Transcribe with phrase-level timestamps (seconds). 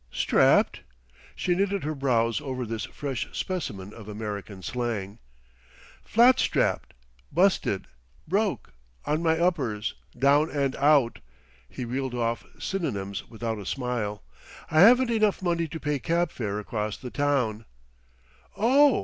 [0.11, 0.81] "Strapped?"
[1.35, 5.19] She knitted her brows over this fresh specimen of American slang.
[6.03, 6.95] "Flat strapped
[7.31, 7.85] busted
[8.27, 8.73] broke
[9.05, 11.19] on my uppers down and out,"
[11.69, 14.23] he reeled off synonyms without a smile.
[14.71, 17.65] "I haven't enough money to pay cab fare across the town"
[18.57, 18.99] "Oh!"